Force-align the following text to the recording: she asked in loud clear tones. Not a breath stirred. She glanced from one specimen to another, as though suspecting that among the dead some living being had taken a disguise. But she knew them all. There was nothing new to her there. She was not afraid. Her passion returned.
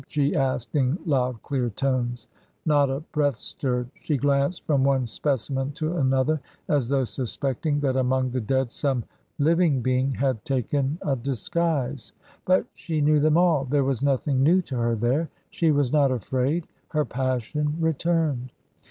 she 0.07 0.35
asked 0.35 0.73
in 0.73 0.97
loud 1.05 1.39
clear 1.43 1.69
tones. 1.69 2.27
Not 2.65 2.89
a 2.89 3.01
breath 3.11 3.35
stirred. 3.37 3.87
She 3.93 4.17
glanced 4.17 4.65
from 4.65 4.83
one 4.83 5.05
specimen 5.05 5.73
to 5.73 5.95
another, 5.97 6.41
as 6.67 6.89
though 6.89 7.03
suspecting 7.03 7.79
that 7.81 7.95
among 7.95 8.31
the 8.31 8.41
dead 8.41 8.71
some 8.71 9.03
living 9.37 9.83
being 9.83 10.09
had 10.13 10.43
taken 10.43 10.97
a 11.03 11.15
disguise. 11.15 12.13
But 12.45 12.65
she 12.73 12.99
knew 12.99 13.19
them 13.19 13.37
all. 13.37 13.63
There 13.65 13.83
was 13.83 14.01
nothing 14.01 14.41
new 14.41 14.63
to 14.63 14.75
her 14.75 14.95
there. 14.95 15.29
She 15.51 15.69
was 15.69 15.93
not 15.93 16.09
afraid. 16.09 16.65
Her 16.87 17.05
passion 17.05 17.75
returned. 17.79 18.51